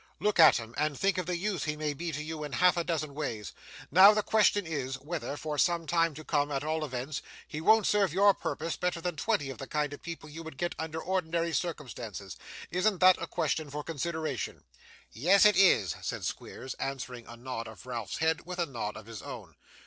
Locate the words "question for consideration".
13.27-14.63